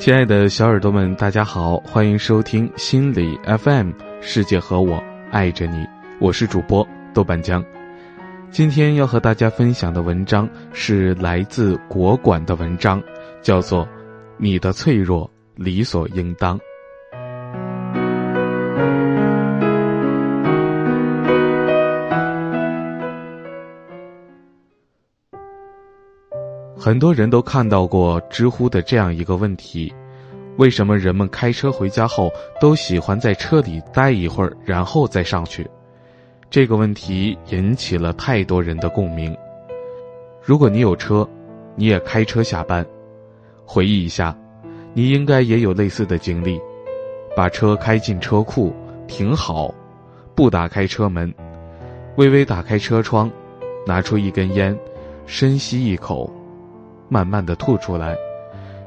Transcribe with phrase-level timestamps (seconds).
[0.00, 3.90] 亲爱的小耳朵们，大家好，欢迎收听心理 FM，
[4.22, 4.98] 世界和我
[5.30, 5.86] 爱着你，
[6.18, 7.62] 我是主播豆瓣酱。
[8.50, 13.02] 今天要和大家分享的文章是来自国馆的文章，
[13.42, 13.84] 叫做
[14.38, 16.58] 《你的脆弱理所应当》。
[26.82, 29.92] 很多人都看到过知乎的这样一个问题：
[30.56, 35.68] 为什么人们开车回家后都喜欢在车里待一会儿，然后再上去？
[36.48, 39.36] 这个问题引起了太多人的共鸣。
[40.42, 41.28] 如果你有车，
[41.76, 42.84] 你也开车下班，
[43.66, 44.34] 回忆一下，
[44.94, 46.58] 你应该也有类似的经历：
[47.36, 48.74] 把车开进车库，
[49.06, 49.74] 停好，
[50.34, 51.30] 不打开车门，
[52.16, 53.30] 微微打开车窗，
[53.86, 54.74] 拿出一根烟，
[55.26, 56.32] 深吸一口。
[57.10, 58.16] 慢慢的吐出来，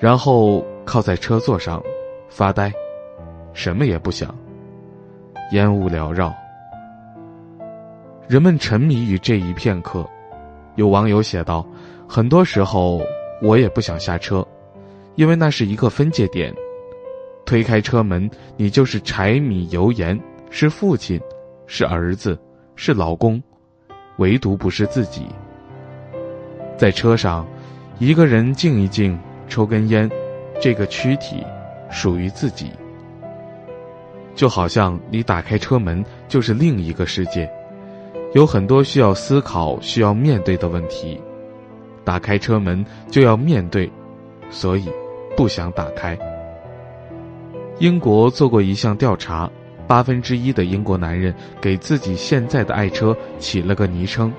[0.00, 1.80] 然后靠在车座上，
[2.28, 2.72] 发呆，
[3.52, 4.34] 什么也不想。
[5.52, 6.34] 烟雾缭绕，
[8.26, 10.04] 人们沉迷于这一片刻。
[10.74, 11.64] 有网友写道
[12.08, 13.00] ：“很多时候
[13.40, 14.44] 我也不想下车，
[15.14, 16.52] 因为那是一个分界点。
[17.46, 21.20] 推开车门，你就是柴米油盐，是父亲，
[21.66, 22.36] 是儿子，
[22.74, 23.40] 是老公，
[24.16, 25.28] 唯独不是自己。
[26.76, 27.46] 在车上。”
[27.98, 29.18] 一个人静一静，
[29.48, 30.08] 抽根烟，
[30.60, 31.44] 这个躯体
[31.90, 32.70] 属于自己。
[34.36, 37.50] 就好像你打开车门就是另一个世界，
[38.34, 41.20] 有很多需要思考、需要面对的问题。
[42.04, 43.90] 打开车门就要面对，
[44.48, 44.88] 所以
[45.36, 46.16] 不想打开。
[47.80, 49.50] 英国做过一项调查，
[49.88, 54.32] 八分之一的英国男人给自己现在的爱车起了个昵称。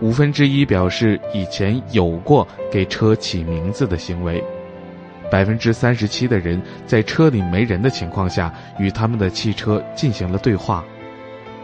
[0.00, 4.42] 五分之一表示以前有过给车起名字的行为，
[5.30, 10.84] 百分之三十七的人在车里没人的情况下与他们的汽车进行了对话，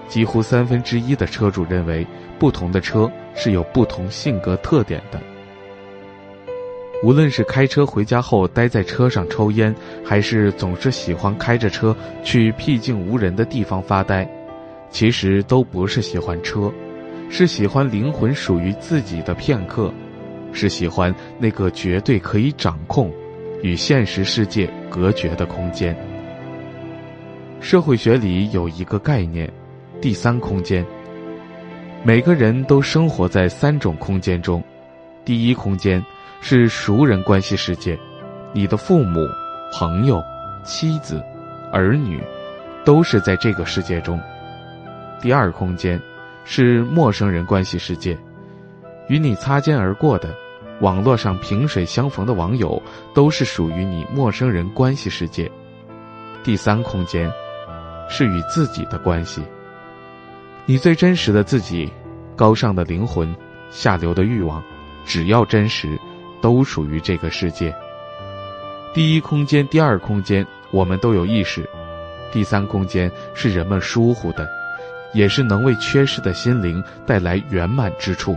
[0.08, 2.04] 几乎三分之一的车主认为
[2.38, 5.20] 不同的车是有不同性格特点的。
[7.04, 9.72] 无论是开车回家后待在车上抽烟，
[10.04, 11.94] 还是总是喜欢开着车
[12.24, 14.28] 去僻静无人的地方发呆，
[14.90, 16.72] 其实都不是喜欢车。
[17.30, 19.92] 是喜欢灵魂属于自己的片刻，
[20.52, 23.12] 是喜欢那个绝对可以掌控，
[23.62, 25.96] 与现实世界隔绝的空间。
[27.60, 29.50] 社会学里有一个概念，
[30.00, 30.84] 第三空间。
[32.04, 34.62] 每个人都生活在三种空间中，
[35.24, 36.04] 第一空间
[36.40, 37.98] 是熟人关系世界，
[38.52, 39.26] 你的父母、
[39.72, 40.22] 朋友、
[40.62, 41.20] 妻子、
[41.72, 42.22] 儿女，
[42.84, 44.20] 都是在这个世界中。
[45.20, 46.00] 第二空间。
[46.44, 48.16] 是陌生人关系世界，
[49.08, 50.34] 与你擦肩而过的，
[50.80, 52.80] 网络上萍水相逢的网友，
[53.14, 55.50] 都是属于你陌生人关系世界。
[56.42, 57.32] 第三空间，
[58.08, 59.42] 是与自己的关系。
[60.66, 61.90] 你最真实的自己，
[62.36, 63.34] 高尚的灵魂，
[63.70, 64.62] 下流的欲望，
[65.06, 65.98] 只要真实，
[66.42, 67.74] 都属于这个世界。
[68.92, 71.62] 第一空间、第二空间，我们都有意识；
[72.30, 74.46] 第三空间是人们疏忽的。
[75.14, 78.36] 也是能为缺失的心灵带来圆满之处。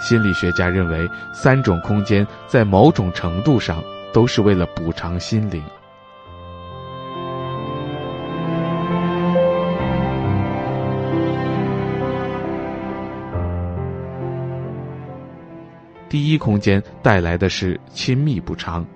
[0.00, 3.82] 心理学家认为，三种空间在某种程度上
[4.12, 5.62] 都是为了补偿心灵。
[16.08, 18.86] 第一空间带来的是亲密补偿，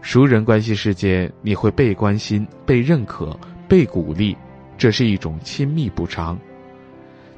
[0.00, 4.36] 熟人关系世界，你会被关心、被认可、被鼓励。
[4.78, 6.38] 这是一种亲密补偿，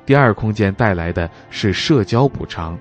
[0.04, 2.78] 第二空间带来的是社交补偿，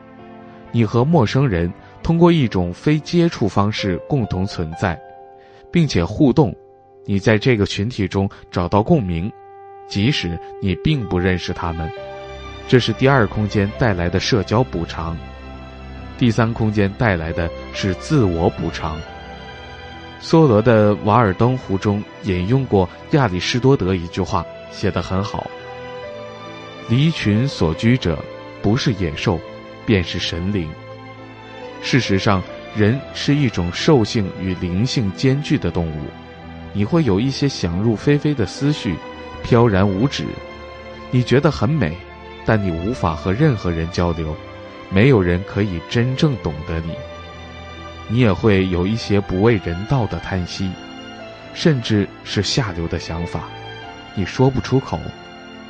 [0.72, 1.72] 你和陌生人
[2.04, 5.00] 通过一种非接触方式共同存在，
[5.72, 6.54] 并且互动，
[7.06, 9.32] 你在这个群体中找到共鸣，
[9.88, 11.90] 即使你并不认识他们，
[12.68, 15.18] 这是第二空间带来的社交补偿，
[16.18, 19.00] 第三空间带来的是自我补偿。
[20.22, 25.50] 梭罗的《瓦尔登湖》中引用过亚里士多德一句话，写得很好
[26.90, 28.20] ：“离群所居者，
[28.62, 29.40] 不是野兽，
[29.86, 30.70] 便是神灵。”
[31.82, 32.44] 事实上，
[32.76, 36.04] 人是一种兽性与灵性兼具的动物。
[36.74, 38.96] 你会有一些想入非非的思绪，
[39.42, 40.26] 飘然无止。
[41.12, 41.98] 你觉得很美，
[42.46, 44.36] 但你无法和任何人交流，
[44.90, 46.94] 没有人可以真正懂得你。
[48.10, 50.70] 你也会有一些不为人道的叹息，
[51.54, 53.44] 甚至是下流的想法，
[54.16, 55.00] 你说不出口，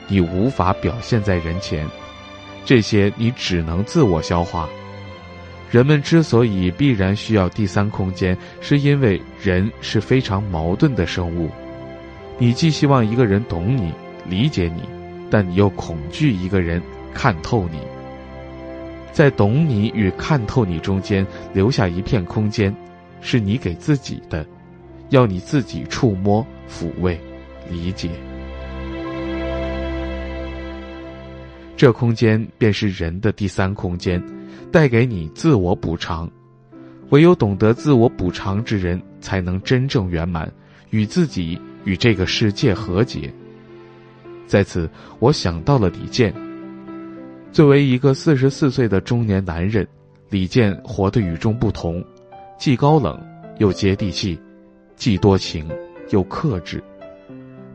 [0.07, 1.85] 你无法表现在人前，
[2.63, 4.67] 这些你只能自我消化。
[5.69, 11.49] 人们之所以必然需要第三空间，是因为人是非常矛盾的生物。
[12.37, 13.93] 你既希望一个人懂你、
[14.25, 14.81] 理解你，
[15.29, 16.81] 但你又恐惧一个人
[17.13, 17.79] 看透你。
[19.19, 22.73] 在懂你与看透你中间留下一片空间，
[23.19, 24.47] 是你给自己的，
[25.09, 27.19] 要你自己触摸、抚慰、
[27.69, 28.11] 理解。
[31.75, 34.23] 这空间便是人的第三空间。
[34.71, 36.31] 带给你自我补偿，
[37.09, 40.49] 唯有懂得自我补偿之人，才能真正圆满，
[40.91, 43.29] 与自己与这个世界和解。
[44.47, 44.89] 在此，
[45.19, 46.33] 我想到了李健。
[47.51, 49.87] 作为一个四十四岁的中年男人，
[50.29, 52.03] 李健活得与众不同，
[52.57, 53.19] 既高冷
[53.57, 54.39] 又接地气，
[54.95, 55.67] 既多情
[56.11, 56.81] 又克制。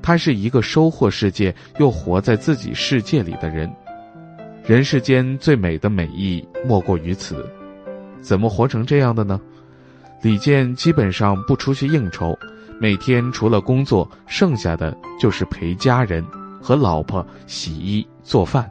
[0.01, 3.71] 他是一个收获世界又活在自己世界里的人。
[4.65, 7.45] 人世间最美的美意莫过于此，
[8.21, 9.41] 怎么活成这样的呢？
[10.23, 12.39] 李健基本上不出去应酬，
[12.79, 16.25] 每天除了工作，剩下的就是陪家人
[16.63, 18.71] 和老婆洗衣做饭。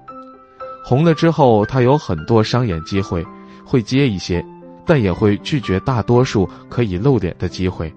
[0.84, 3.26] 红了之后，他有很多商演机会，
[3.66, 4.46] 会接一些，
[4.86, 7.92] 但也会拒绝大多数可以露脸的机会。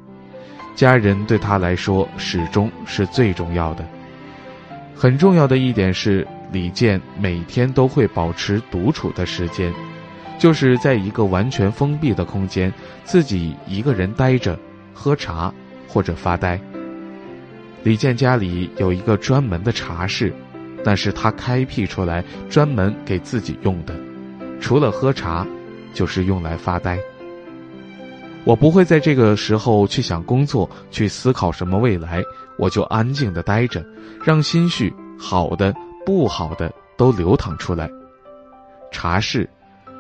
[0.75, 3.85] 家人对他来说始终是最重要的。
[4.95, 6.27] 很重要的一点是。
[6.53, 9.75] 李健每天都会保持独处的时间，
[10.39, 12.73] 就是在一个完全封闭的空间，
[13.03, 14.57] 自己一个人待着，
[14.95, 15.53] 喝茶
[15.89, 16.59] 或者发呆。
[17.83, 20.33] 李健家里有一个专门的茶室，
[20.87, 23.93] 那是他开辟出来专门给自己用的，
[24.61, 25.45] 除了喝茶，
[25.93, 26.97] 就是用来发呆。
[28.45, 32.23] 我不会在这个时候去想工作，去思考什么未来，
[32.57, 33.85] 我就安静的待着，
[34.23, 35.75] 让心绪好的。
[36.07, 37.91] 不好的都流淌出来。
[38.93, 39.51] 茶室，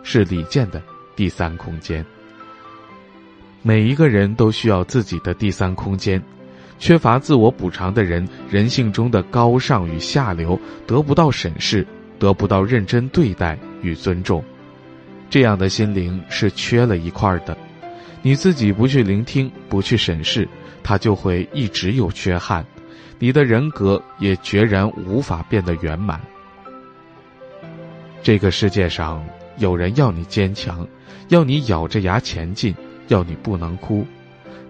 [0.05, 0.81] 是李健的
[1.17, 2.07] 第三空间。
[3.61, 6.23] 每一个人都需要自己的第三空间。
[6.79, 11.87] 缺乏自我补偿的人，人性中的高尚与下流得不到审视，
[12.19, 14.45] 得不到认真对待与尊重。
[15.31, 17.57] 这样的心灵是缺了一块的。
[18.23, 20.49] 你自己不去聆听，不去审视，
[20.83, 22.65] 他就会一直有缺憾。
[23.19, 26.21] 你的人格也决然无法变得圆满。
[28.23, 29.25] 这个世界上
[29.57, 30.87] 有人要你坚强，
[31.29, 32.75] 要你咬着牙前进，
[33.09, 34.07] 要你不能哭，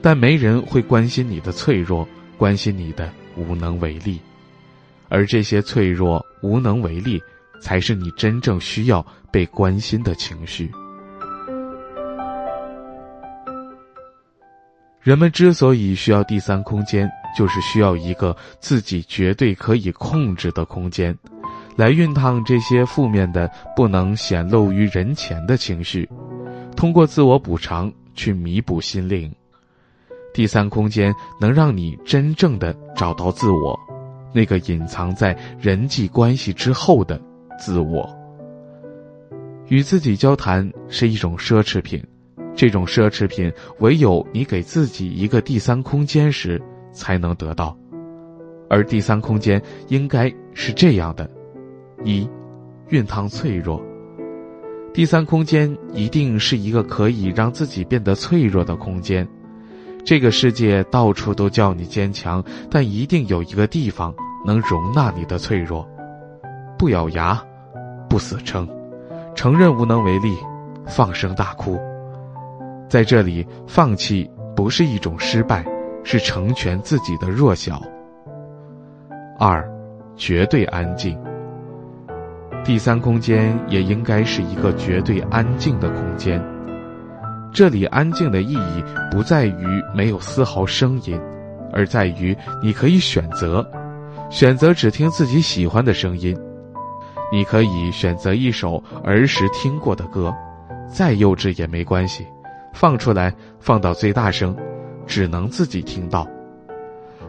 [0.06, 2.06] 但没人会关心你的脆弱，
[2.38, 4.20] 关心你的无能为力。
[5.08, 7.20] 而这些脆弱、无能为力，
[7.61, 10.70] 才是你真正需要被关心的情绪。
[15.00, 17.11] 人们之所以需要第三空间。
[17.37, 21.14] 就是需要一个自己绝对可以控制的空间，
[21.76, 26.08] 来熨烫这些负面的、不能显露于人前的情绪，
[26.76, 29.31] 通过自我补偿去弥补心灵。
[30.37, 33.75] 第三空间能让你真正的找到自我，
[34.35, 37.19] 那个隐藏在人际关系之后的
[37.59, 38.06] 自我。
[39.69, 42.05] 与自己交谈是一种奢侈品，
[42.55, 46.62] 这种奢侈品唯有你给自己一个第三空间时。
[46.93, 47.77] 才能得到，
[48.71, 51.31] 而第三空间应该是这样的：
[52.05, 52.27] 一，
[52.89, 53.82] 熨烫脆弱。
[54.94, 59.29] 第三空间一定是一个可以让自己变得脆弱的空间。
[60.06, 64.15] 这个世界到处都叫你坚强，但一定有一个地方
[64.46, 65.86] 能容纳你的脆弱。
[66.79, 67.39] 不咬牙，
[68.08, 68.67] 不死撑，
[69.34, 70.36] 承认无能为力，
[70.86, 71.79] 放声大哭。
[72.89, 75.67] 在这里，放弃不是一种失败。
[76.08, 77.82] 是成全自己的弱小。
[79.41, 79.69] 二，
[80.15, 81.19] 绝对安静。
[82.63, 86.41] 第三空间也应该是一个绝对安静的空间。
[87.53, 91.19] 这里安静的意义不在于没有丝毫声音，
[91.72, 93.67] 而在于你可以选择，
[94.31, 96.36] 选择只听自己喜欢的声音。
[97.32, 100.34] 你可以选择一首儿时听过的歌，
[100.88, 102.26] 再幼稚也没关系，
[102.72, 104.56] 放出来，放到最大声。
[105.06, 106.26] 只能自己听到，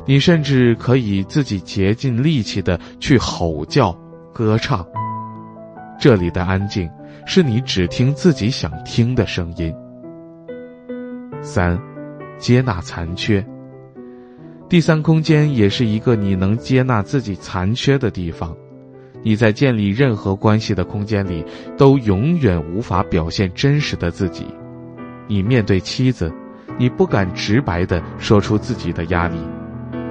[0.05, 3.95] 你甚至可以自己竭尽力气的去吼叫、
[4.33, 4.83] 歌唱。
[5.99, 6.89] 这里的安静，
[7.27, 9.71] 是你只听自己想听的声音。
[11.41, 11.79] 三，
[12.37, 13.45] 接纳残缺。
[14.69, 18.55] 第三空间也是一个你能接纳自己残缺的地方。
[19.23, 21.45] 你在建立任何关系的空间里，
[21.77, 24.45] 都永远无法表现真实的自己。
[25.27, 26.31] 你面对妻子。
[26.79, 29.39] 你不敢直白的说出自己的压力，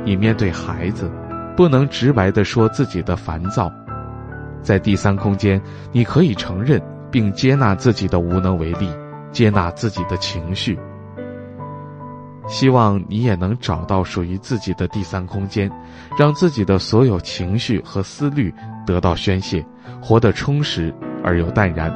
[0.04, 1.09] 你面对孩子，
[1.56, 3.71] 不能直白的说自己的烦躁，
[4.62, 8.90] 在第三空间，你可以承认并接纳自己的无能为力，
[9.30, 10.76] 接纳自己的情绪。
[12.48, 15.70] 希望你也能找到属于自己的第三空间，
[16.18, 18.54] 让自己的所有情绪和思虑
[18.86, 19.64] 得到宣泄，
[20.00, 21.90] 活得充实而又淡然。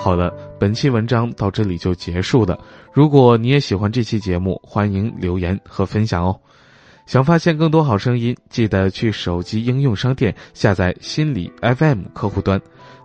[0.00, 2.58] 好了，本期文章到这里就结束了。
[2.92, 6.38] 如果你也喜欢这期节目，欢迎留言和分享哦。
[7.04, 12.60] 想发现更多好声音，记得去手机应用商店下载心理 FM 客户端，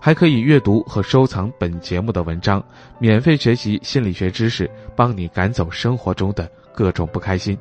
[0.06, 2.62] 还可以阅读和收藏本节目的文章，
[3.00, 7.58] 免费学习心理学知识，帮你赶走生活中的各种不开心。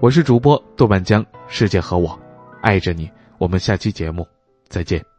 [0.00, 2.18] 我是主播豆瓣江，世界和我
[2.60, 3.08] 爱着你。
[3.38, 4.26] 我们下期节目
[4.68, 5.13] 再见。